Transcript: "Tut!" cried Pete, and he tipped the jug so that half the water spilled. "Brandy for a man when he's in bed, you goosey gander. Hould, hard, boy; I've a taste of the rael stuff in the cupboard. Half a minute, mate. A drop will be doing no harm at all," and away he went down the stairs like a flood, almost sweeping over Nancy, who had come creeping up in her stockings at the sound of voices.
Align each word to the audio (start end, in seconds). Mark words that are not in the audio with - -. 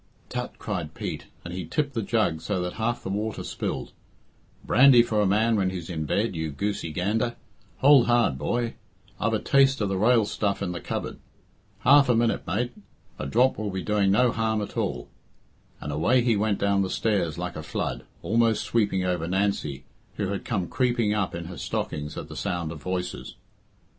"Tut!" 0.29 0.55
cried 0.57 0.95
Pete, 0.95 1.27
and 1.45 1.53
he 1.53 1.63
tipped 1.63 1.93
the 1.93 2.01
jug 2.01 2.41
so 2.41 2.59
that 2.61 2.73
half 2.73 3.03
the 3.03 3.09
water 3.09 3.43
spilled. 3.43 3.91
"Brandy 4.65 5.03
for 5.03 5.21
a 5.21 5.27
man 5.27 5.55
when 5.55 5.69
he's 5.69 5.91
in 5.91 6.05
bed, 6.05 6.35
you 6.35 6.49
goosey 6.49 6.91
gander. 6.91 7.35
Hould, 7.81 8.07
hard, 8.07 8.35
boy; 8.39 8.73
I've 9.19 9.33
a 9.33 9.37
taste 9.37 9.79
of 9.79 9.89
the 9.89 9.99
rael 9.99 10.25
stuff 10.25 10.63
in 10.63 10.71
the 10.71 10.79
cupboard. 10.81 11.19
Half 11.81 12.09
a 12.09 12.15
minute, 12.15 12.47
mate. 12.47 12.71
A 13.19 13.27
drop 13.27 13.59
will 13.59 13.69
be 13.69 13.83
doing 13.83 14.09
no 14.09 14.31
harm 14.31 14.59
at 14.63 14.75
all," 14.75 15.07
and 15.79 15.91
away 15.93 16.23
he 16.23 16.35
went 16.35 16.57
down 16.57 16.81
the 16.81 16.89
stairs 16.89 17.37
like 17.37 17.55
a 17.55 17.61
flood, 17.61 18.03
almost 18.23 18.63
sweeping 18.63 19.03
over 19.05 19.27
Nancy, 19.27 19.83
who 20.15 20.29
had 20.29 20.43
come 20.45 20.67
creeping 20.67 21.13
up 21.13 21.35
in 21.35 21.45
her 21.45 21.59
stockings 21.59 22.17
at 22.17 22.27
the 22.27 22.35
sound 22.35 22.71
of 22.71 22.81
voices. 22.81 23.35